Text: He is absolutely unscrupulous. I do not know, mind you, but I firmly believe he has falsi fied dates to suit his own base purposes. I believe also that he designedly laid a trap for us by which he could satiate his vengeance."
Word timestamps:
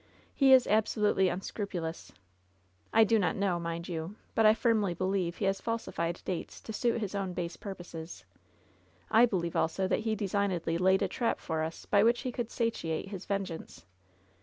He 0.33 0.51
is 0.51 0.65
absolutely 0.65 1.29
unscrupulous. 1.29 2.11
I 2.91 3.03
do 3.03 3.19
not 3.19 3.35
know, 3.35 3.59
mind 3.59 3.87
you, 3.87 4.15
but 4.33 4.47
I 4.47 4.55
firmly 4.55 4.95
believe 4.95 5.37
he 5.37 5.45
has 5.45 5.61
falsi 5.61 5.93
fied 5.93 6.23
dates 6.25 6.59
to 6.61 6.73
suit 6.73 6.99
his 7.01 7.13
own 7.13 7.33
base 7.33 7.55
purposes. 7.55 8.25
I 9.11 9.27
believe 9.27 9.55
also 9.55 9.87
that 9.87 9.99
he 9.99 10.15
designedly 10.15 10.79
laid 10.79 11.03
a 11.03 11.07
trap 11.07 11.39
for 11.39 11.61
us 11.61 11.85
by 11.85 12.01
which 12.01 12.21
he 12.21 12.31
could 12.31 12.49
satiate 12.49 13.09
his 13.09 13.25
vengeance." 13.27 13.85